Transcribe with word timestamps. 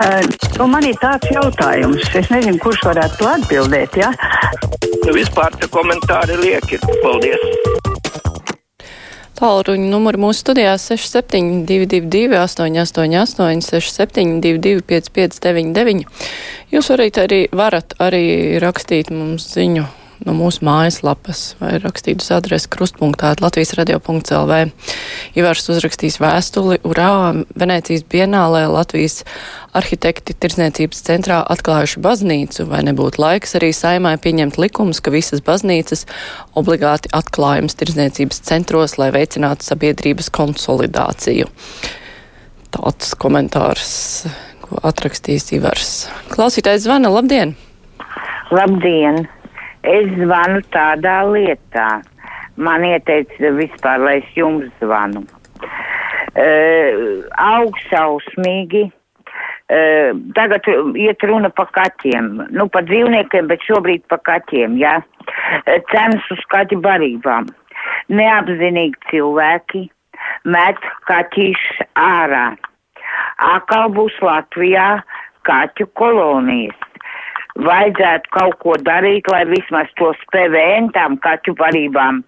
Uh, 0.00 0.24
nu 0.56 0.66
man 0.72 0.86
ir 0.88 0.96
tāds 1.02 1.28
jautājums, 1.28 2.06
es 2.16 2.30
nezinu, 2.32 2.56
kurš 2.62 2.86
varētu 2.88 3.20
to 3.20 3.28
atbildēt. 3.28 3.98
Ja? 4.00 4.08
Nu, 5.04 5.12
vispār 5.12 5.52
tie 5.60 5.68
komentāri 5.68 6.38
lieki. 6.40 6.80
Paldies! 7.02 7.44
Tālruņa 9.40 9.88
numuru 9.88 10.20
mūsu 10.20 10.42
studijā 10.42 10.74
6722, 10.80 12.32
888, 12.36 13.62
672, 13.68 14.82
559, 14.88 16.08
Jūs 16.70 16.86
varat 16.92 17.16
arī, 17.18 17.40
varat 17.50 17.96
arī 17.98 18.24
rakstīt 18.62 19.08
mums 19.10 19.48
ziņu 19.56 19.88
no 20.26 20.34
mūsu 20.36 20.64
mājaslapas 20.66 21.54
vai 21.60 21.76
rakstīt 21.80 22.22
uz 22.22 22.30
adresi 22.34 22.68
krustpunktā 22.72 23.32
Latvijas 23.40 23.72
radio.lv. 23.78 24.58
Ivars 25.38 25.70
uzrakstīs 25.72 26.18
vēstuli 26.20 26.80
Urā 26.86 27.12
Venēcijas 27.58 28.04
bienālē 28.10 28.66
Latvijas 28.70 29.22
arhitekti 29.76 30.34
tirdzniecības 30.34 31.02
centrā 31.06 31.40
atklājuši 31.54 32.02
baznīcu, 32.04 32.66
vai 32.70 32.82
nebūtu 32.88 33.22
laiks 33.22 33.56
arī 33.58 33.72
saimai 33.76 34.16
pieņemt 34.20 34.58
likumus, 34.60 35.00
ka 35.00 35.14
visas 35.14 35.42
baznīcas 35.46 36.06
obligāti 36.58 37.12
atklājums 37.16 37.78
tirdzniecības 37.80 38.42
centros, 38.50 38.98
lai 39.00 39.12
veicinātu 39.14 39.66
sabiedrības 39.70 40.30
konsolidāciju. 40.34 41.48
Tāds 42.70 43.16
komentārs, 43.18 43.90
ko 44.62 44.78
atrakstīs 44.86 45.48
Ivars. 45.56 46.06
Klausītājs 46.30 46.86
zvana, 46.86 47.10
labdien! 47.10 47.56
Labdien! 48.50 49.26
Es 49.82 50.08
zvanu 50.12 50.60
tādā 50.74 51.20
lietā. 51.30 51.88
Man 52.60 52.84
ieteica 52.84 53.52
vispār, 53.56 54.02
lai 54.04 54.16
es 54.20 54.32
jums 54.36 54.68
zvanu. 54.80 55.24
Uh, 56.30 57.22
augšausmīgi. 57.40 58.90
Uh, 59.70 60.18
tagad 60.36 60.66
iet 60.98 61.24
runa 61.24 61.48
par 61.54 61.70
kaķiem. 61.72 62.28
Nu, 62.52 62.68
par 62.68 62.84
dzīvniekiem, 62.90 63.48
bet 63.48 63.64
šobrīd 63.64 64.04
par 64.12 64.20
kaķiem, 64.28 64.76
jā. 64.80 64.98
Ja? 65.00 65.78
Cenas 65.92 66.28
uz 66.34 66.42
kaķu 66.52 66.80
barībām. 66.84 67.48
Neapzinīgi 68.12 69.10
cilvēki 69.10 69.86
met 70.44 70.80
kaķīšus 71.08 71.86
ārā. 71.96 72.50
Akal 73.40 73.88
būs 73.96 74.16
Latvijā 74.24 75.00
kaķu 75.48 75.88
kolonijas 75.96 76.79
vajadzētu 77.66 78.32
kaut 78.34 78.58
ko 78.64 78.74
darīt, 78.86 79.28
lai 79.32 79.44
vismaz 79.50 79.90
tos 80.00 80.18
PVN 80.32 80.90
tām 80.96 81.16
kaķu 81.24 81.54
barībām 81.58 82.22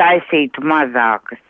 taisītu 0.00 0.64
mazākas. 0.66 1.40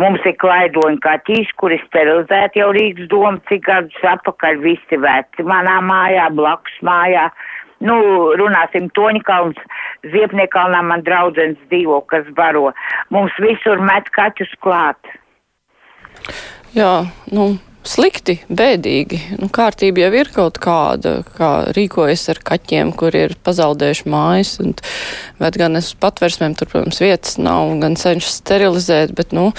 Mums 0.00 0.24
ir 0.26 0.36
klaidoņi 0.40 1.00
kaķīši, 1.04 1.54
kuri 1.60 1.78
sterilizēti 1.84 2.62
jau 2.62 2.70
Rīgas 2.74 3.08
doma, 3.12 3.36
cik 3.50 3.66
gadus 3.66 4.08
apakaļ 4.14 4.60
visi 4.64 4.98
veci 5.02 5.44
manā 5.44 5.78
mājā, 5.84 6.28
blakus 6.34 6.78
mājā. 6.86 7.28
Nu, 7.84 7.94
runāsim, 8.40 8.88
Toņkalns, 8.96 9.58
Ziepniekalnā 10.10 10.80
man 10.82 11.04
draudzens 11.06 11.60
dzīvo, 11.68 12.00
kas 12.10 12.26
baro. 12.34 12.72
Mums 13.14 13.36
visur 13.42 13.78
met 13.78 14.10
kaķus 14.16 14.50
klāt. 14.64 15.12
Jā, 16.74 17.06
nu, 17.30 17.52
slikti, 17.88 18.38
bēdīgi. 18.52 19.20
Nu, 19.40 19.48
kārtība 19.52 20.04
jau 20.04 20.10
ir 20.20 20.30
kaut 20.34 20.58
kāda, 20.62 21.20
kā 21.36 21.52
rīkojas 21.76 22.26
ar 22.34 22.42
kaķiem, 22.50 22.92
kur 22.98 23.16
ir 23.16 23.36
pazaudējuši 23.46 24.10
mājas, 24.12 24.58
un 24.62 24.74
ved 25.40 25.58
gan 25.60 25.78
es 25.80 25.94
patversmēm, 25.98 26.56
tur, 26.58 26.70
protams, 26.72 27.00
vietas 27.02 27.38
nav, 27.40 27.72
gan 27.82 27.96
cenšas 27.98 28.40
sterilizēt, 28.42 29.14
bet, 29.18 29.32
nu, 29.36 29.50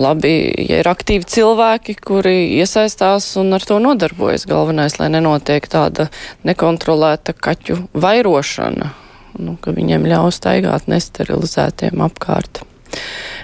labi, 0.00 0.32
ja 0.68 0.80
ir 0.82 0.90
aktīvi 0.90 1.28
cilvēki, 1.30 1.96
kuri 2.06 2.36
iesaistās 2.60 3.32
un 3.40 3.52
ar 3.56 3.66
to 3.66 3.80
nodarbojas. 3.82 4.46
Galvenais, 4.50 4.98
lai 5.00 5.10
nenotiek 5.12 5.66
tāda 5.70 6.08
nekontrolēta 6.46 7.34
kaķu 7.36 7.82
vairošana, 7.92 8.92
nu, 9.40 9.58
ka 9.60 9.74
viņiem 9.76 10.08
ļaus 10.10 10.40
staigāt 10.40 10.88
nesterilizētiem 10.90 12.00
apkārt. 12.06 12.64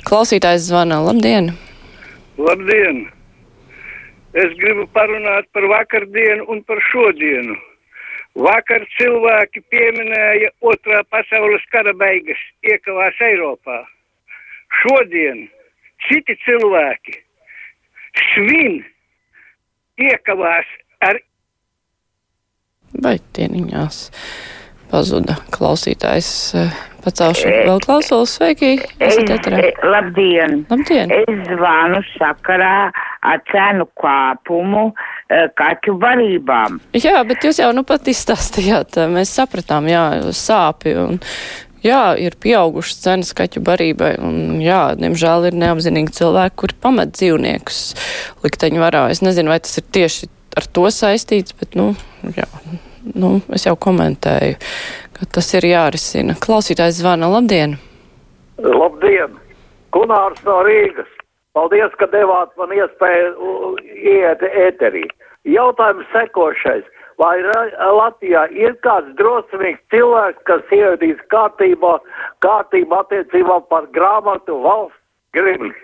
Klausītājs 0.07 0.71
zvana, 0.71 1.03
labdien! 1.07 1.53
Labdien! 2.37 3.07
Es 4.37 4.53
gribu 4.61 4.85
parunāt 4.93 5.47
par 5.57 5.65
vakardienu 5.71 6.45
un 6.53 6.59
par 6.69 6.81
šodienu. 6.91 7.55
Vakar 8.37 8.83
cilvēki 8.99 9.63
pieminēja 9.73 10.51
otrā 10.61 11.01
pasaules 11.09 11.65
kara 11.73 11.95
beigas, 11.97 12.43
iekavās 12.69 13.17
Eiropā. 13.25 13.79
Šodien 14.83 15.47
citi 16.05 16.37
cilvēki 16.45 17.17
svin 18.35 18.83
iekavās 20.05 20.69
ar. 21.09 21.23
Vai 23.01 23.17
dieniņās 23.39 24.03
pazuda 24.93 25.41
klausītājs 25.57 26.31
pacelšu 27.07 27.49
vēl 27.71 27.81
klausulas. 27.89 28.37
Sveiki! 28.37 28.77
Esat 29.01 29.33
eterā. 29.39 29.65
Labdien! 29.97 30.65
Labdien! 30.69 31.13
Es 31.23 31.45
zvanu 31.49 32.05
sakarā 32.19 32.91
ar 32.93 33.06
cenu 33.51 33.87
kāpumu 33.99 34.89
kaķu 35.59 35.97
barībām. 36.03 36.81
Jā, 36.97 37.21
bet 37.27 37.47
jūs 37.47 37.61
jau 37.63 37.73
nu 37.77 37.85
pat 37.87 38.09
izstāstījāt, 38.11 38.99
mēs 39.13 39.35
sapratām, 39.39 39.89
jā, 39.91 40.09
sāpi 40.37 40.97
un. 41.01 41.23
Jā, 41.87 42.17
ir 42.19 42.35
pieaugušas 42.43 43.03
cenas 43.05 43.29
kaķu 43.37 43.61
barībai, 43.63 44.17
un 44.25 44.59
jā, 44.65 44.97
diemžēl 44.99 45.51
ir 45.51 45.59
neapzinīgi 45.61 46.17
cilvēki, 46.17 46.57
kuri 46.59 46.79
pamet 46.83 47.13
dzīvniekus 47.15 47.81
likteņu 48.43 48.83
varā. 48.83 49.05
Es 49.13 49.23
nezinu, 49.23 49.53
vai 49.53 49.61
tas 49.63 49.77
ir 49.79 49.87
tieši 49.95 50.27
ar 50.59 50.67
to 50.67 50.89
saistīts, 50.91 51.55
bet, 51.61 51.77
nu, 51.79 51.93
jā, 52.35 52.49
nu, 53.15 53.37
es 53.55 53.69
jau 53.69 53.77
komentēju, 53.79 54.57
ka 55.19 55.29
tas 55.39 55.53
ir 55.55 55.69
jārisina. 55.69 56.35
Klausītājs 56.43 57.03
zvana, 57.03 57.31
labdien! 57.31 57.77
Labdien! 58.59 59.37
Kunārs 59.95 60.43
no 60.49 60.63
Rīgas! 60.67 61.16
Paldies, 61.57 61.95
ka 61.97 62.09
devāt 62.13 62.53
man 62.61 62.75
iespēju 62.77 63.77
iet 63.97 64.45
ēterī. 64.45 65.07
Jautājums 65.49 66.09
sekošais. 66.13 66.85
Vai 67.17 67.39
Latvijā 67.97 68.43
ir 68.53 68.75
kāds 68.85 69.15
drosmīgs 69.17 69.81
cilvēks, 69.89 70.43
kas 70.45 70.75
ievedīs 70.77 71.23
kārtībā, 71.33 71.95
kārtību 72.45 72.99
attiecībā 72.99 73.63
par 73.71 73.89
grāmatu 73.97 74.59
valsts 74.67 75.01
gribas? 75.33 75.79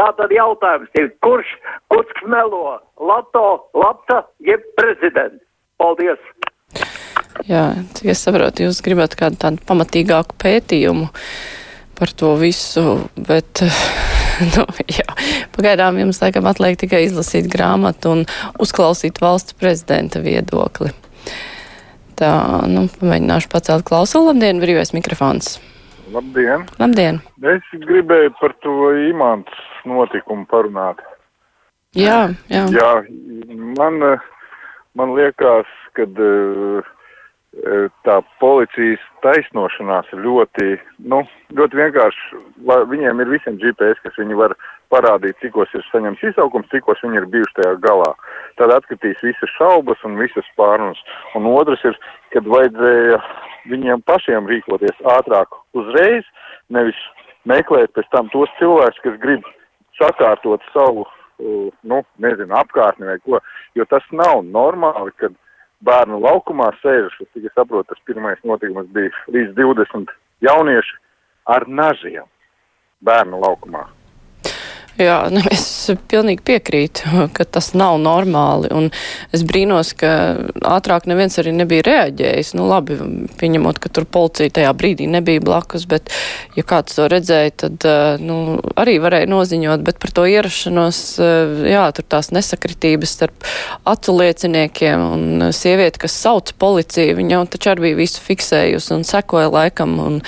Tātad 0.00 0.32
jautājums 0.32 0.96
ir, 1.00 1.10
kurš, 1.24 1.50
kurš 1.92 2.24
melo 2.28 2.78
Lato, 2.96 3.46
Lapta, 3.76 4.22
jeb 4.44 4.64
prezidents? 4.80 5.44
Paldies! 5.76 6.20
Jā, 7.44 7.66
cik 7.92 8.14
es 8.14 8.24
saprotu, 8.24 8.64
jūs 8.64 8.80
gribat 8.84 9.12
kādu 9.20 9.36
tādu 9.44 9.60
pamatīgāku 9.68 10.36
pētījumu 10.40 11.10
par 11.96 12.12
to 12.16 12.32
visu, 12.40 12.96
bet, 13.16 13.60
nu, 14.54 14.64
jā, 14.90 15.06
pagaidām 15.56 15.98
jums 16.00 16.20
laikam 16.22 16.48
atliek 16.50 16.78
tikai 16.80 17.04
izlasīt 17.06 17.48
grāmatu 17.52 18.12
un 18.14 18.24
uzklausīt 18.62 19.20
valsts 19.22 19.56
prezidenta 19.58 20.22
viedokli. 20.24 20.92
Tā, 22.16 22.32
nu, 22.70 22.86
pamēģināšu 23.00 23.50
pacelt 23.52 23.84
klausulu. 23.88 24.30
Labdien, 24.30 24.60
brīvais 24.62 24.94
mikrofons. 24.96 25.58
Labdien. 26.14 26.64
Labdien. 26.80 27.20
Es 27.44 27.66
gribēju 27.82 28.32
par 28.40 28.54
to 28.64 28.92
imants 29.10 29.52
notikumu 29.88 30.46
parunāt. 30.48 31.02
Jā, 31.96 32.30
jā. 32.52 32.64
Jā, 32.72 32.90
man, 33.76 34.00
man 34.96 35.12
liekas, 35.16 35.68
kad 35.96 36.16
uh, 36.20 36.88
tā 38.04 38.16
policijas 38.40 39.02
taisnošanās 39.24 40.08
ir 40.12 40.20
ļoti, 40.24 40.76
nu, 41.08 41.22
ļoti 41.56 41.78
vienkārši. 41.80 42.40
Viņiem 42.90 43.22
ir 43.22 43.30
visiem 43.32 43.56
GPS, 43.60 44.00
kas 44.04 44.18
viņi 44.20 44.36
var 44.36 44.54
parādīt, 44.92 45.38
cikos 45.40 45.72
ir 45.74 45.84
saņemts 45.88 46.24
izsaukums, 46.30 46.68
cikos 46.70 47.00
viņi 47.04 47.22
ir 47.22 47.28
bijuši 47.32 47.56
tajā 47.60 47.74
galā. 47.84 48.12
Tad 48.60 48.74
atkritīs 48.76 49.22
visas 49.24 49.52
šaubas 49.56 50.04
un 50.04 50.18
visas 50.20 50.48
pārunas. 50.60 51.00
Un 51.38 51.48
otrs 51.50 51.82
ir, 51.88 51.96
kad 52.34 52.48
vajadzēja 52.52 53.20
viņiem 53.72 54.04
pašiem 54.06 54.50
rīkoties 54.52 55.06
ātrāk 55.16 55.56
uzreiz, 55.76 56.28
nevis 56.68 56.98
meklēt 57.48 57.94
pēc 57.96 58.10
tam 58.12 58.28
tos 58.34 58.52
cilvēkus, 58.60 59.00
kas 59.04 59.18
grib 59.22 59.48
sakārtot 59.96 60.62
savu, 60.74 61.06
nu, 61.40 62.02
nezinu, 62.22 62.52
apkārtni 62.58 63.08
vai 63.08 63.18
ko, 63.24 63.40
jo 63.76 63.84
tas 63.88 64.04
nav 64.12 64.42
normāli, 64.44 65.12
kad 65.20 65.34
bērnu 65.84 66.20
laukumā 66.22 66.70
sēžas, 66.80 67.16
es 67.20 67.28
tikai 67.34 67.52
saprotu, 67.54 67.90
tas 67.90 68.06
pirmais 68.08 68.40
notikums 68.44 68.88
bija 68.94 69.12
līdz 69.34 69.52
20 69.58 70.14
jaunieši 70.46 70.98
ar 71.52 71.68
nažiem 71.68 72.26
bērnu 73.04 73.40
laukumā. 73.42 73.86
Jā, 74.96 75.16
nu, 75.28 75.42
es 75.52 75.90
pilnīgi 76.08 76.40
piekrītu, 76.46 77.26
ka 77.36 77.44
tas 77.44 77.74
nav 77.76 77.98
normāli, 78.00 78.70
es 79.36 79.42
brīnos, 79.44 79.92
ka 79.98 80.10
ātrāk 80.64 81.04
neviens 81.10 81.36
arī 81.42 81.52
nebija 81.52 81.84
reaģējis. 81.84 82.54
Nu, 82.56 82.64
labi, 82.70 82.96
pieņemot, 83.36 83.80
ka 83.82 83.92
tur 83.92 84.06
policija 84.08 84.54
tajā 84.56 84.70
brīdī 84.78 85.08
nebija 85.12 85.42
blakus, 85.44 85.84
bet, 85.90 86.08
ja 86.56 86.64
kāds 86.64 86.96
to 86.96 87.10
redzēja, 87.12 87.52
tad, 87.64 87.84
eh, 87.84 88.22
nu, 88.24 88.56
arī 88.80 88.96
varēja 89.04 89.28
noziņot, 89.28 89.84
bet 89.84 90.00
par 90.00 90.14
to 90.16 90.24
ierašanos, 90.32 91.02
eh, 91.20 91.68
jā, 91.74 91.84
tur 91.92 92.08
tās 92.16 92.32
nesakritības 92.32 93.12
starp 93.18 93.44
acu 93.84 94.16
lieciniekiem 94.16 95.04
un 95.12 95.52
sievieti, 95.52 96.00
kas 96.06 96.16
sauc 96.16 96.54
policiju, 96.56 97.18
viņa 97.20 97.36
jau 97.36 97.44
taču 97.52 97.74
arī 97.74 97.90
bija 97.90 98.00
visu 98.00 98.24
fiksējusi 98.24 98.96
un 98.96 99.04
sekoja 99.04 99.52
laikam 99.52 99.98
un 100.00 100.18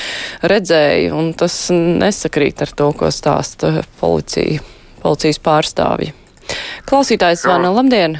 redzēja, 0.42 1.16
un 1.16 1.32
tas 1.32 1.56
nesakrīt 1.72 2.60
ar 2.68 2.76
to, 2.76 2.92
ko 2.92 3.08
stāsta 3.14 3.78
policija 4.00 4.57
policijas 5.02 5.40
pārstāvji. 5.42 6.14
Klausītājs 6.88 7.44
zvana. 7.44 7.72
Labdien! 7.74 8.18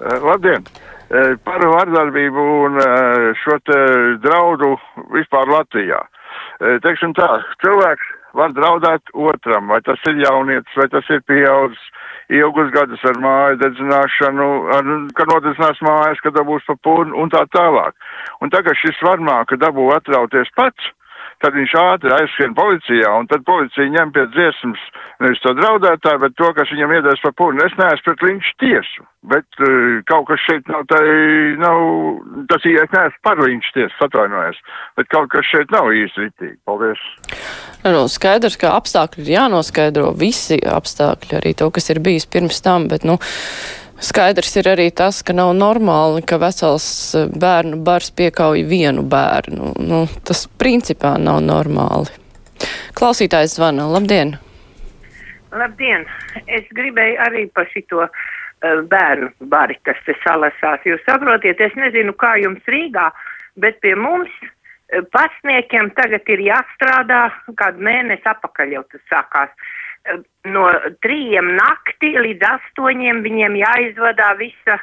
Uh, 0.00 0.16
labdien! 0.24 0.64
Uh, 1.10 1.34
par 1.44 1.64
vardarbību 1.66 2.46
un 2.66 2.78
uh, 2.78 3.30
šo 3.42 3.58
te 3.66 3.80
draudu 4.22 4.76
vispār 5.16 5.50
Latvijā. 5.50 6.00
Teiksim 6.84 7.14
tā, 7.16 7.26
cilvēks 7.64 8.08
var 8.36 8.52
draudēt 8.54 9.10
otram, 9.16 9.70
vai 9.72 9.80
tas 9.82 10.00
ir 10.10 10.20
jaunietis, 10.22 10.76
vai 10.76 10.86
tas 10.92 11.06
ir 11.10 11.22
pieaudzis, 11.26 11.82
ilgus 12.30 12.70
gadus 12.74 13.02
ar 13.08 13.18
māju 13.22 13.58
dedzināšanu, 13.64 14.48
ar, 14.76 14.90
kad 15.18 15.32
nodedzinās 15.32 15.82
mājas, 15.86 16.22
kad 16.22 16.36
dabūs 16.36 16.66
pa 16.68 16.76
pūnu 16.86 17.16
un 17.22 17.32
tā 17.32 17.42
tālāk. 17.56 17.96
Un 18.44 18.52
tagad 18.54 18.78
šis 18.78 19.00
varmāka 19.06 19.58
dabū 19.60 19.88
atrauties 19.96 20.52
pats, 20.56 20.92
tad 21.40 21.56
viņš 21.56 21.74
ātri 21.80 22.12
aizskrien 22.14 22.54
policijā, 22.56 23.12
un 23.16 23.28
tad 23.30 23.44
policija 23.48 23.88
ņem 23.94 24.12
pie 24.16 24.26
dziesmas 24.34 24.82
nevis 25.24 25.40
to 25.44 25.54
draudētāju, 25.56 26.22
bet 26.24 26.36
to, 26.40 26.50
kas 26.56 26.72
viņam 26.72 26.94
iedēs 26.98 27.22
pa 27.24 27.32
pūnu. 27.36 27.64
Es 27.64 27.76
neesmu 27.80 28.06
pret 28.06 28.24
linču 28.28 28.52
tiesu, 28.62 29.06
bet 29.32 29.60
uh, 29.64 29.98
kaut 30.10 30.28
kas 30.30 30.44
šeit 30.46 30.68
nav, 30.70 30.84
tai, 30.92 31.02
nav 31.60 31.80
tas 32.52 32.64
īsti, 32.64 32.84
es 32.84 32.94
neesmu 32.96 33.24
par 33.26 33.42
linču 33.44 33.74
tiesu, 33.76 33.98
atvainojos, 34.06 34.62
bet 35.00 35.10
kaut 35.12 35.32
kas 35.34 35.48
šeit 35.48 35.72
nav 35.74 35.90
īsti 35.96 36.26
ritīgi. 36.26 36.56
Paldies! 36.68 37.04
Nu, 37.84 38.04
skaidrs, 38.12 38.60
ka 38.60 38.74
apstākļi 38.76 39.24
ir 39.24 39.34
jānoskaidro, 39.38 40.10
visi 40.16 40.60
apstākļi, 40.60 41.36
arī 41.40 41.56
to, 41.56 41.70
kas 41.72 41.92
ir 41.92 42.02
bijis 42.04 42.28
pirms 42.28 42.60
tam, 42.64 42.90
bet, 42.92 43.08
nu, 43.08 43.16
Skaidrs 44.00 44.54
ir 44.56 44.68
arī 44.70 44.86
tas, 44.96 45.18
ka 45.20 45.34
nav 45.36 45.50
normāli, 45.58 46.22
ka 46.24 46.38
vesels 46.40 46.86
eh, 47.18 47.26
bērnu 47.28 47.82
bars 47.84 48.08
piekauj 48.16 48.62
vienu 48.68 49.04
bērnu. 49.04 49.74
Nu, 49.76 50.06
tas 50.24 50.46
principā 50.60 51.18
nav 51.20 51.42
normāli. 51.44 52.08
Klausītājs 52.96 53.58
zvana. 53.58 53.84
Labdien! 53.92 54.38
Labdien! 55.52 56.06
Es 56.46 56.64
gribēju 56.76 57.18
arī 57.26 57.44
par 57.52 57.68
šito 57.74 58.06
uh, 58.06 58.80
bērnu 58.88 59.30
bari, 59.52 59.76
kas 59.84 60.00
te 60.06 60.16
salasās. 60.24 60.84
Jūs 60.88 61.04
saprotiet, 61.04 61.60
es 61.60 61.76
nezinu, 61.76 62.14
kā 62.16 62.36
jums 62.40 62.64
Rīgā, 62.70 63.10
bet 63.60 63.80
pie 63.84 63.92
mums 63.98 64.32
uh, 64.44 65.04
pasniekiem 65.12 65.92
tagad 65.98 66.28
ir 66.32 66.44
jāstrādā, 66.48 67.26
kādu 67.60 67.84
mēnesi 67.88 68.28
apakaļ 68.32 68.76
jau 68.78 68.84
tas 68.92 69.04
sākās. 69.12 69.72
No 70.48 70.64
trījiem 71.04 71.52
nakti 71.58 72.14
līdz 72.16 72.46
astoņiem 72.48 73.20
viņiem 73.26 73.58
jāizvadā 73.60 74.30
visa, 74.38 74.78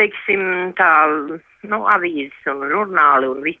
teiksim, 0.00 0.72
tā, 0.78 0.92
nu, 1.68 1.82
avīzes 1.92 2.48
un 2.48 2.64
žurnāli 2.70 3.28
un 3.28 3.44
viss. 3.44 3.60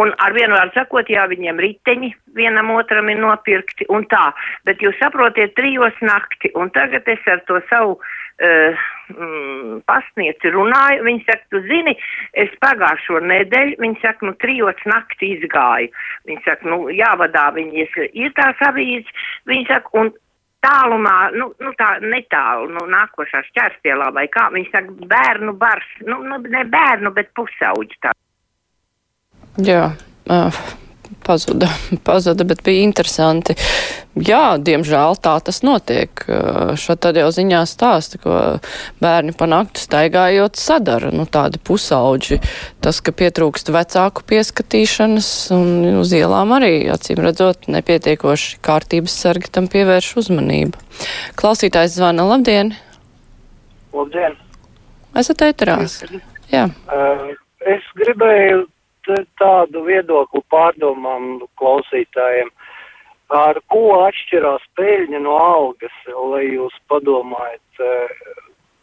Un 0.00 0.10
ar 0.24 0.32
vienu 0.32 0.56
vārdu 0.56 0.72
sakot, 0.74 1.10
jā, 1.12 1.26
viņiem 1.28 1.60
riteņi 1.60 2.08
vienam 2.38 2.70
otram 2.72 3.10
ir 3.12 3.20
nopirkti 3.20 3.84
un 3.92 4.06
tā, 4.08 4.30
bet 4.64 4.80
jūs 4.82 4.96
saprotiet, 4.98 5.52
trijos 5.58 5.98
nakti, 6.00 6.48
un 6.56 6.72
tagad 6.72 7.08
es 7.12 7.28
ar 7.28 7.42
to 7.48 7.60
savu 7.68 7.98
uh, 7.98 8.86
mm, 9.12 9.82
pasnieci 9.90 10.52
runāju, 10.54 11.04
viņi 11.04 11.24
saka, 11.28 11.44
tu 11.52 11.60
zini, 11.68 11.94
es 12.32 12.56
pagājušo 12.64 13.20
nedēļu, 13.28 13.76
viņi 13.84 14.00
saka, 14.00 14.30
nu, 14.30 14.34
trijos 14.40 14.80
nakti 14.88 15.34
izgāju. 15.36 15.92
Viņi 16.30 16.42
saka, 16.48 16.72
nu, 16.72 16.86
jāvadā 16.96 17.50
viņas 17.58 18.00
ir 18.08 18.34
tās 18.38 18.66
avīzes, 18.72 19.28
viņi 19.52 19.68
saka, 19.68 19.92
un 20.00 20.14
tālumā, 20.62 21.16
nu, 21.36 21.50
nu 21.62 21.72
tā 21.78 21.96
netālu, 22.04 22.68
nu, 22.74 22.84
nākošā 22.90 23.42
šķērstielā 23.50 24.10
vai 24.16 24.26
kā, 24.32 24.48
viņi 24.54 24.70
saka, 24.72 25.08
bērnu 25.10 25.56
bars, 25.58 25.88
nu, 26.06 26.20
nu 26.26 26.38
ne 26.46 26.64
bērnu, 26.70 27.12
bet 27.16 27.32
pusauģi 27.38 27.98
tā. 28.04 28.14
Jā, 29.62 29.90
uh, 30.32 30.62
pazuda, 31.26 31.68
pazuda, 32.06 32.46
bet 32.48 32.62
bija 32.66 32.84
interesanti. 32.86 33.56
Jā, 34.12 34.58
diemžēl 34.60 35.16
tā 35.24 35.38
tas 35.40 35.62
notiek. 35.64 36.24
Tad 37.02 37.16
jau 37.16 37.28
ziņā 37.32 37.62
stāsta, 37.68 38.20
ko 38.20 38.38
bērni 39.00 39.32
pa 39.36 39.48
naktu 39.48 39.80
staigājot 39.80 40.60
sadara, 40.60 41.08
nu 41.14 41.24
tādi 41.24 41.60
pusauģi. 41.64 42.38
Tas, 42.84 43.00
ka 43.00 43.14
pietrūkst 43.16 43.72
vecāku 43.72 44.26
pieskatīšanas 44.28 45.30
un 45.56 46.02
uz 46.02 46.12
ielām 46.16 46.52
arī, 46.58 46.74
acīm 46.92 47.24
redzot, 47.24 47.70
nepietiekoši 47.72 48.60
kārtības 48.64 49.16
sargi 49.24 49.52
tam 49.54 49.70
pievērš 49.72 50.12
uzmanību. 50.24 50.84
Klausītājs 51.40 51.96
zvana, 51.96 52.28
labdien! 52.28 52.74
Labdien! 53.96 54.36
Esat 55.18 55.44
ēterās? 55.44 55.98
Jā. 56.52 56.68
Uh, 56.88 57.32
es 57.68 57.84
gribēju 57.96 58.66
tādu 59.40 59.84
viedokli 59.86 60.42
pārdomām 60.52 61.42
klausītājiem. 61.60 62.50
Ar 63.32 63.58
ko 63.72 64.04
atšķirās 64.04 64.64
peļņa 64.76 65.22
no 65.24 65.36
algas, 65.40 65.94
lai 66.12 66.44
jūs 66.52 66.74
padomājat, 66.92 67.80
eh, 67.80 68.08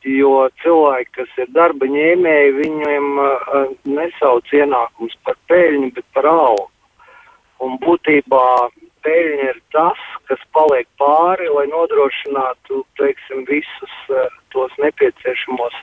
jo 0.09 0.49
cilvēki, 0.63 1.11
kas 1.19 1.37
ir 1.37 1.51
darba 1.53 1.85
ņēmēji, 1.85 2.57
viņiem 2.57 3.07
eh, 3.25 3.75
nesauc 3.85 4.49
ienākums 4.53 5.15
par 5.23 5.37
peļņu, 5.51 5.93
bet 5.93 6.05
par 6.13 6.25
algu. 6.25 6.69
Un 7.59 7.77
būtībā 7.83 8.69
peļņa 9.03 9.49
ir 9.51 9.61
tas, 9.75 9.99
kas 10.27 10.41
paliek 10.55 10.87
pāri, 10.99 11.49
lai 11.51 11.65
nodrošinātu, 11.71 12.85
teiksim, 12.99 13.43
visus 13.49 13.95
uh, 14.09 14.27
tos 14.53 14.71
nepieciešamos 14.81 15.75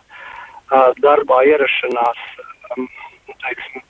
darbā 1.03 1.43
ierašanās, 1.47 2.23
teiksim, 3.44 3.85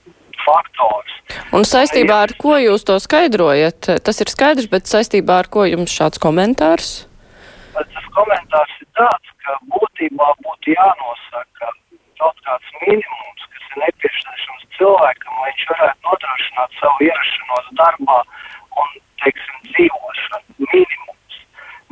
faktors. 0.47 1.19
Un 1.57 1.67
saistībā 1.69 2.23
ar 2.27 2.35
ko 2.41 2.57
jūs 2.63 2.87
to 2.87 2.97
skaidrojat? 3.03 3.91
Tas 4.07 4.23
ir 4.23 4.33
skaidrs, 4.33 4.71
bet 4.73 4.91
saistībā 4.91 5.43
ar 5.43 5.51
ko 5.53 5.67
jums 5.69 5.93
šāds 5.93 6.23
komentārs? 6.23 6.93
Tas 7.77 8.11
komentārs 8.17 8.77
ir 8.81 8.89
tāds, 8.97 9.33
ka 9.45 9.59
būtībā 9.75 10.31
būtu 10.47 10.75
jānosaka 10.77 11.73
kaut 12.21 12.39
kāds 12.47 12.79
minimums, 12.81 13.49
kas 13.53 13.67
ir 13.73 13.83
nepieciešams 13.85 14.65
cilvēkam, 14.79 15.35
lai 15.43 15.51
viņš 15.53 15.67
varētu 15.73 16.09
nodrošināt 16.09 16.79
savu 16.81 17.09
ierašanos 17.09 17.69
darbā 17.81 18.19
un, 18.81 18.97
teiksim, 19.25 19.61
dzīvošanu. 19.69 20.57
Minimums. 20.73 21.39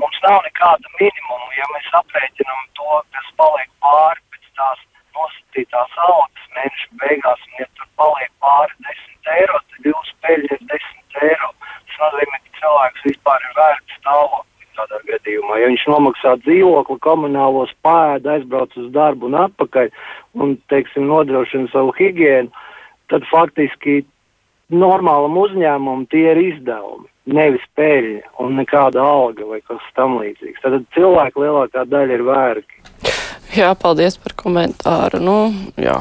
Mums 0.01 0.19
nav 0.25 0.41
nekāda 0.47 0.95
minimuma, 0.99 1.53
ja 1.59 1.69
mēs 1.75 1.93
aprēķinam 2.01 2.65
to, 2.79 3.01
kas 3.15 3.31
paliek 3.41 3.71
pāri 3.85 4.25
pēc 4.35 4.51
tās 4.61 4.83
nosacītās 5.15 5.99
algas 6.09 6.49
mēneša 6.57 7.01
beigās, 7.03 7.47
un 7.49 7.63
ja 7.63 7.69
tur 7.79 7.91
paliek 8.01 8.33
pāri 8.45 8.89
10 8.89 9.33
eiro, 9.39 9.61
tad 9.71 9.91
jūsu 9.93 10.17
peļņa 10.27 10.59
ir 10.59 10.67
10 10.73 11.21
eiro. 11.29 11.53
Tas 11.89 12.01
nozīmē, 12.03 12.41
ka 12.43 12.61
cilvēks 12.61 13.07
vispār 13.11 13.49
ir 13.49 13.54
vērts 13.65 14.01
stāvokli 14.01 14.55
tādā 14.79 15.01
gadījumā. 15.09 15.59
Ja 15.61 15.71
viņš 15.71 15.87
nomaksā 15.91 16.35
dzīvokli, 16.45 16.99
komunālos 17.05 17.73
pēdu, 17.87 18.33
aizbrauc 18.35 18.75
uz 18.81 18.91
darbu 18.95 19.31
un 19.31 19.39
atpakaļ 19.45 19.91
un, 20.41 20.57
teiksim, 20.73 21.07
nodrošina 21.11 21.71
savu 21.73 21.95
higienu, 21.99 22.51
tad 23.13 23.27
faktiski 23.31 24.03
normālam 24.75 25.37
uzņēmumam 25.39 26.07
tie 26.13 26.25
ir 26.33 26.41
izdevumi, 26.43 27.09
nevis 27.37 27.65
peļņa 27.79 28.35
un 28.43 28.57
nekāda 28.61 29.05
alga 29.05 29.47
vai 29.49 29.61
kas 29.67 29.85
tam 29.99 30.19
līdzīgs. 30.23 30.63
Tad 30.65 30.87
cilvēki 30.97 31.45
lielākā 31.45 31.87
daļa 31.91 32.19
ir 32.19 32.27
vērki. 32.27 32.83
Jā, 33.55 33.71
paldies 33.79 34.17
par 34.19 34.35
komentāru. 34.41 35.21
Nu, 35.23 35.39
jā. 35.79 36.01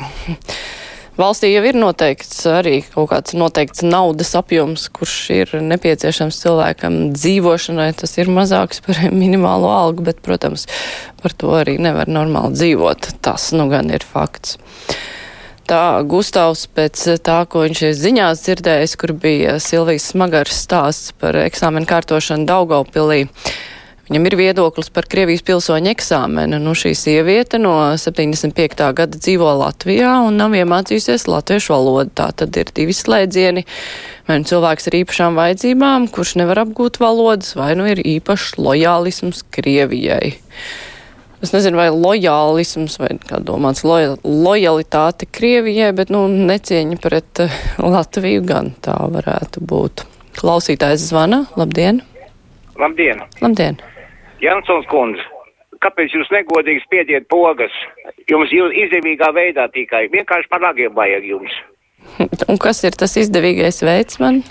Valstī 1.13 1.51
jau 1.51 1.61
ir 1.69 1.77
noteikts 1.77 2.39
arī 2.49 2.79
kaut 2.89 3.11
kāds 3.11 3.35
noteikts 3.37 3.83
naudas 3.85 4.31
apjoms, 4.33 4.87
kurš 4.95 5.17
ir 5.35 5.51
nepieciešams 5.61 6.39
cilvēkam 6.41 6.95
dzīvošanai. 7.13 7.91
Tas 7.99 8.17
ir 8.17 8.31
mazāks 8.33 8.81
par 8.81 8.97
minimālo 9.23 9.69
algu, 9.69 10.07
bet, 10.07 10.23
protams, 10.25 10.65
par 11.21 11.35
to 11.37 11.53
arī 11.59 11.77
nevar 11.77 12.09
normāli 12.09 12.57
dzīvot. 12.57 13.11
Tas 13.21 13.51
nu 13.53 13.67
gan 13.69 13.93
ir 13.93 14.01
fakts. 14.01 14.57
Tā 15.69 16.01
Gustavs 16.09 16.65
pēc 16.73 17.05
tā, 17.23 17.37
ko 17.45 17.61
viņš 17.67 17.83
ir 17.85 17.93
ziņās 17.95 18.41
dzirdējis, 18.47 18.97
kur 18.99 19.13
bija 19.13 19.59
Silvijas 19.63 20.09
smagars 20.11 20.57
stāsts 20.65 21.13
par 21.21 21.37
eksāmenu 21.45 21.87
kārtošanu 21.87 22.49
Daugaupilī. 22.49 23.27
Viņam 24.13 24.27
ir 24.29 24.35
viedoklis 24.37 24.91
par 24.93 25.07
Krievijas 25.09 25.41
pilsoņu 25.41 25.89
eksāmenu. 25.89 26.59
Nu, 26.61 26.75
šī 26.77 26.91
sieviete 26.93 27.57
no 27.57 27.71
75. 27.97 28.83
gada 28.93 29.17
dzīvo 29.17 29.47
Latvijā 29.57 30.11
un 30.21 30.35
nav 30.37 30.53
iemācījusies 30.53 31.23
latviešu 31.25 31.71
valodu. 31.73 32.11
Tā 32.19 32.27
tad 32.37 32.53
ir 32.61 32.69
divi 32.77 32.93
slēdzieni. 32.93 33.63
Vai 34.27 34.35
nu 34.37 34.45
cilvēks 34.45 34.91
ar 34.91 34.97
īpašām 34.99 35.39
vajadzībām, 35.39 36.05
kurš 36.13 36.35
nevar 36.43 36.61
apgūt 36.61 36.99
valodas, 37.01 37.55
vai 37.57 37.71
nu 37.79 37.87
ir 37.89 38.03
īpašs 38.05 38.59
lojālisms 38.61 39.41
Krievijai. 39.49 40.35
Es 41.41 41.55
nezinu, 41.55 41.79
vai 41.81 41.87
lojālisms 41.89 42.99
vai 43.01 43.15
kā 43.17 43.39
domāts 43.41 43.81
loja, 43.81 44.11
lojalitāte 44.21 45.25
Krievijai, 45.25 45.89
bet, 45.97 46.13
nu, 46.13 46.27
necieņa 46.29 46.99
pret 47.01 47.41
uh, 47.47 47.57
Latviju 47.81 48.45
gan 48.45 48.69
tā 48.85 48.99
varētu 49.15 49.65
būt. 49.73 50.05
Klausītājs 50.37 51.09
zvana. 51.09 51.47
Labdien! 51.57 52.03
Labdien! 52.77 53.25
Labdien! 53.41 53.81
Jansons 54.43 54.87
kundze, 54.91 55.23
kāpēc 55.83 56.15
jūs 56.17 56.31
negodīgi 56.33 56.83
spiediet 56.83 57.29
pogas? 57.31 57.75
Jums 58.29 58.51
jūs 58.51 58.75
izdevīgā 58.85 59.31
veidā 59.35 59.69
tikai 59.71 60.07
vienkārši 60.13 60.51
par 60.51 60.63
nagiem 60.63 60.95
vajag 60.95 61.29
jums. 61.29 61.55
Un 62.51 62.59
kas 62.61 62.83
ir 62.83 62.97
tas 62.99 63.15
izdevīgais 63.19 63.83
veids 63.85 64.19
man? 64.23 64.43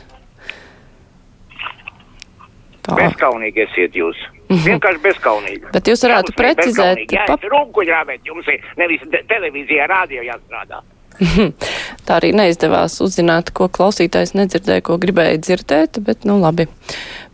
Tā. 2.82 2.96
Bezkaunīgi 2.98 3.66
esiet 3.66 3.98
jūs. 3.98 4.18
Vienkārši 4.68 5.02
bezkaunīgi. 5.04 5.68
Bet 5.74 5.88
jūs 5.88 6.02
varētu 6.06 6.34
precizēt. 6.36 7.04
Jā, 7.12 7.28
pap... 7.30 7.44
runkuļrāvēt 7.52 8.26
jums 8.28 8.48
ir 8.50 8.64
nevis 8.80 9.04
televīzijā, 9.30 9.86
rādio 9.90 10.24
jāstrādā. 10.26 10.82
Tā 12.06 12.18
arī 12.18 12.32
neizdevās 12.36 12.98
uzzināt, 13.04 13.52
ko 13.56 13.68
klausītājs 13.72 14.34
nedzirdēja, 14.38 14.84
ko 14.88 14.96
gribēja 15.00 15.38
dzirdēt, 15.44 16.00
bet, 16.04 16.26
nu, 16.28 16.38
labi. 16.42 16.66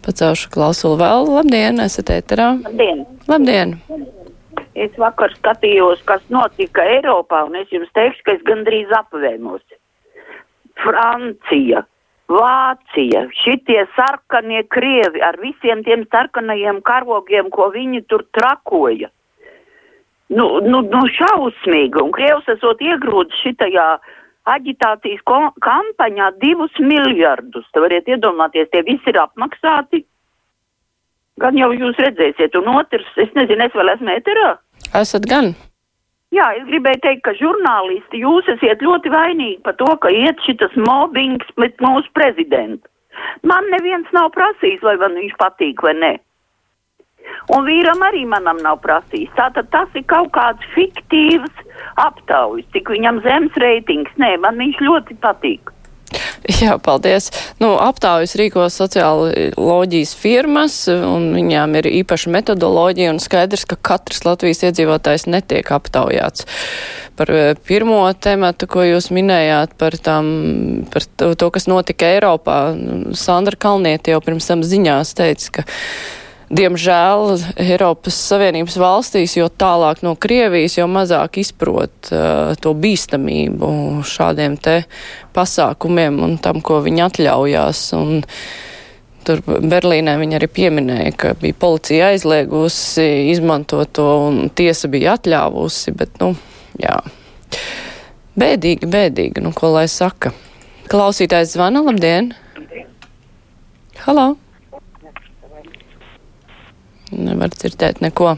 Pacelšu 0.07 0.51
klausulu 0.55 0.99
vēl. 1.01 1.29
Labdien, 1.39 1.83
esat 1.85 2.13
ēterā. 2.15 2.49
Labdien. 2.65 3.05
Labdien. 3.29 3.77
Es 4.79 4.95
vakar 5.01 5.35
skatījos, 5.35 6.01
kas 6.07 6.23
notika 6.31 6.87
Eiropā, 6.87 7.43
un 7.49 7.59
es 7.59 7.71
jums 7.75 7.91
teikšu, 7.99 8.25
ka 8.25 8.37
es 8.37 8.43
gandrīz 8.47 8.93
apvēmos. 9.01 9.65
Francija, 10.79 11.83
Vācija, 12.31 13.25
šitie 13.43 13.83
sarkanie 13.97 14.63
krievi 14.71 15.23
ar 15.25 15.39
visiem 15.43 15.83
tiem 15.87 16.05
sarkanajiem 16.13 16.83
karogiem, 16.87 17.49
ko 17.51 17.71
viņi 17.75 18.05
tur 18.07 18.27
trakoja 18.37 19.09
nu, 20.29 20.47
nu, 20.61 20.83
nu 20.85 21.03
šausmīga, 21.17 22.03
un 22.05 22.13
Krievs 22.13 22.49
esot 22.53 22.83
iegrūdis 22.85 23.43
šitajā 23.45 23.89
aģitācijas 24.55 25.23
kampaņā 25.65 26.33
divus 26.43 26.75
miljardus. 26.81 27.67
Te 27.73 27.83
variet 27.85 28.09
iedomāties, 28.11 28.71
tie 28.73 28.85
visi 28.87 29.13
ir 29.13 29.21
apmaksāti. 29.23 30.05
Gan 31.39 31.59
jau 31.59 31.71
jūs 31.71 31.99
redzēsiet, 32.03 32.57
un 32.59 32.71
otrs, 32.81 33.09
es 33.23 33.31
nezinu, 33.39 33.69
es 33.69 33.75
vēl 33.79 33.95
esmu 33.95 34.15
ēterā. 34.17 34.53
Esat 34.99 35.29
gan. 35.31 35.53
Jā, 36.35 36.51
es 36.59 36.67
gribēju 36.69 37.01
teikt, 37.05 37.23
ka 37.25 37.33
žurnālisti, 37.39 38.21
jūs 38.21 38.49
esat 38.53 38.83
ļoti 38.85 39.13
vainīgi 39.15 39.61
par 39.65 39.79
to, 39.81 39.89
ka 40.03 40.11
iet 40.13 40.43
šitas 40.45 40.75
mobbings 40.77 41.55
pret 41.57 41.79
mūsu 41.81 42.11
prezidentu. 42.19 42.85
Man 43.49 43.71
neviens 43.73 44.11
nav 44.15 44.33
prasījis, 44.35 44.83
vai 44.85 44.99
man 45.01 45.17
viņš 45.19 45.39
patīk 45.41 45.81
vai 45.83 45.95
nē. 45.97 46.13
Un 47.55 47.65
vīram 47.65 48.03
arī 48.05 48.27
manam 48.29 48.61
nav 48.65 48.83
prasījis. 48.85 49.33
Tātad 49.39 49.71
tas 49.73 49.97
ir 49.97 50.05
kaut 50.11 50.31
kāds 50.37 50.69
fiktīvs 50.75 51.65
aptaujas, 52.05 52.69
cik 52.75 52.93
viņam 52.93 53.23
zemes 53.25 53.57
reitings. 53.63 54.13
Nē, 54.21 54.35
man 54.43 54.61
viņš 54.61 54.85
ļoti 54.85 55.17
patīk. 55.23 55.73
Jā, 56.63 56.77
paldies. 56.81 57.29
Nu, 57.61 57.75
aptaujas 57.83 58.37
rīko 58.39 58.69
sociāla 58.73 59.51
loģijas 59.59 60.15
firmas, 60.17 60.77
un 60.89 61.31
viņām 61.35 61.77
ir 61.81 61.89
īpaša 62.01 62.33
metodoloģija, 62.33 63.13
un 63.13 63.21
skaidrs, 63.23 63.67
ka 63.69 63.77
katrs 63.91 64.25
Latvijas 64.27 64.63
iedzīvotājs 64.69 65.27
netiek 65.29 65.73
aptaujāts. 65.75 66.47
Par 67.19 67.33
eh, 67.35 67.53
pirmo 67.69 68.01
tematu, 68.15 68.69
ko 68.71 68.87
jūs 68.87 69.11
minējāt, 69.15 69.75
par, 69.81 69.99
tam, 70.01 70.31
par 70.93 71.05
to, 71.19 71.33
to, 71.35 71.51
kas 71.55 71.69
notika 71.71 72.13
Eiropā, 72.15 72.61
Sandra 73.19 73.59
Kalniete 73.59 74.15
jau 74.15 74.23
pirms 74.25 74.49
tam 74.49 74.63
ziņās 74.65 75.17
teica, 75.19 75.59
ka 75.59 75.67
Diemžēl 76.49 77.35
Eiropas 77.61 78.17
Savienības 78.31 78.79
valstīs, 78.81 79.35
jo 79.37 79.51
tālāk 79.53 80.01
no 80.01 80.15
Krievijas, 80.17 80.79
jo 80.79 80.87
mazāk 80.89 81.43
izprot 81.43 82.09
uh, 82.09 82.55
to 82.57 82.73
bīstamību 82.73 83.69
šādiem 84.09 84.57
te 84.57 84.79
pasākumiem 85.37 86.17
un 86.25 86.39
tam, 86.41 86.63
ko 86.65 86.81
viņi 86.87 87.05
atļaujās. 87.11 87.85
Un, 88.01 88.25
Tur 89.29 89.43
Berlīnē 89.45 90.15
viņa 90.17 90.39
arī 90.39 90.47
pieminēja, 90.57 91.11
ka 91.21 91.31
bija 91.37 91.57
policija 91.61 92.07
aizliegusi 92.15 93.05
izmantot 93.29 93.91
to 93.99 94.07
un 94.31 94.47
tiesa 94.49 94.89
bija 94.89 95.19
atļāvusi, 95.19 95.93
bet, 95.99 96.17
nu, 96.23 96.31
jā. 96.81 96.97
Bēdīgi, 98.41 98.89
bēdīgi, 98.89 99.45
nu, 99.45 99.53
ko 99.53 99.75
lai 99.75 99.85
saka. 99.93 100.33
Klausītājs 100.89 101.59
zvana, 101.59 101.85
labdien! 101.85 102.33
Halo! 104.07 104.31
Nevar 107.13 107.53
dzirdēt 107.55 108.03
neko. 108.05 108.37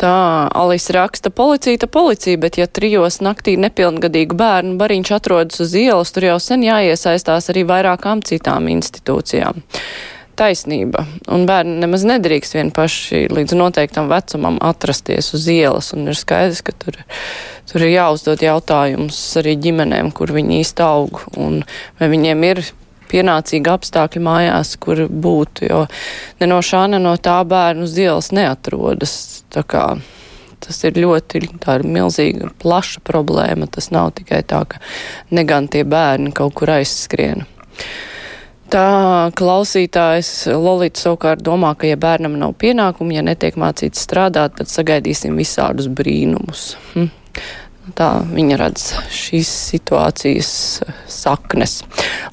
Tā 0.00 0.48
Alisa 0.56 0.94
raksta 0.96 1.28
policija, 1.28 1.82
tā 1.82 1.88
policija, 1.92 2.38
bet 2.40 2.56
ja 2.56 2.64
trijos 2.64 3.18
naktī 3.20 3.58
nepilngadīgu 3.60 4.38
bērnu 4.38 4.78
bariņš 4.80 5.10
atrodas 5.12 5.60
uz 5.60 5.74
ielas, 5.76 6.14
tur 6.16 6.24
jau 6.24 6.38
sen 6.40 6.64
jāiesaistās 6.64 7.50
arī 7.52 7.66
vairākām 7.68 8.22
citām 8.24 8.70
institūcijām. 8.72 9.60
Taisnība. 10.40 11.04
Un 11.28 11.44
bērni 11.44 11.76
nemaz 11.82 12.06
nedrīkst 12.08 12.56
vien 12.56 12.72
paši 12.72 13.26
līdz 13.28 13.58
noteiktam 13.60 14.08
vecumam 14.08 14.56
atrasties 14.64 15.34
uz 15.36 15.44
ielas, 15.52 15.92
un 15.92 16.08
ir 16.08 16.16
skaidrs, 16.16 16.62
ka 16.64 16.72
tur, 16.72 16.96
tur 17.68 17.84
ir 17.84 17.92
jāuzdod 17.98 18.40
jautājums 18.40 19.20
arī 19.36 19.58
ģimenēm, 19.68 20.14
kur 20.16 20.32
viņi 20.32 20.62
īsti 20.62 20.86
aug, 20.86 21.26
un 21.36 21.60
vai 22.00 22.08
viņiem 22.08 22.48
ir 22.54 22.64
pienācīgi 23.10 23.70
apstākļi 23.72 24.22
mājās, 24.24 24.76
kur 24.80 25.04
būtu, 25.10 25.66
jo 25.68 25.84
ne 26.40 26.50
no 26.50 26.60
šā, 26.64 26.86
ne 26.94 27.02
no 27.02 27.16
tā 27.20 27.40
bērnu 27.44 27.88
uz 27.88 27.98
ielas 27.98 28.30
neatrodas. 28.36 29.14
Tā 29.50 29.64
kā 29.66 29.84
tas 30.60 30.84
ir 30.84 31.00
ļoti 31.00 31.40
ir 31.40 31.86
milzīga, 31.88 32.52
plaša 32.60 33.02
problēma. 33.06 33.68
Tas 33.72 33.90
nav 33.94 34.12
tikai 34.18 34.42
tā, 34.46 34.62
ka 34.68 34.80
negan 35.34 35.68
tie 35.72 35.84
bērni 35.88 36.34
kaut 36.36 36.54
kur 36.60 36.72
aizskrien. 36.76 37.46
Tā 38.70 39.30
klausītājs 39.34 40.46
Lolita 40.54 41.00
savukārt 41.02 41.42
domā, 41.42 41.72
ka 41.74 41.88
ja 41.88 41.96
bērnam 41.98 42.36
nav 42.38 42.54
pienākumu, 42.60 43.16
ja 43.16 43.24
netiek 43.26 43.56
mācīts 43.58 44.04
strādāt, 44.06 44.60
tad 44.60 44.70
sagaidīsim 44.70 45.34
visādus 45.40 45.88
brīnumus. 45.90 46.76
Hm. 46.92 47.10
Tā 47.96 48.10
viņa 48.28 48.58
redz 48.60 48.84
šīs 49.14 49.50
situācijas 49.72 50.50
saknes. 51.10 51.80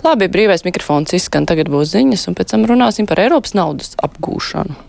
Labi, 0.05 0.29
brīvais 0.31 0.65
mikrofons 0.67 1.15
izskan, 1.17 1.47
tagad 1.49 1.71
būs 1.73 1.93
ziņas, 1.95 2.27
un 2.29 2.37
pēc 2.37 2.53
tam 2.53 2.67
runāsim 2.69 3.09
par 3.09 3.21
Eiropas 3.23 3.57
naudas 3.57 3.95
apgūšanu. 4.03 4.86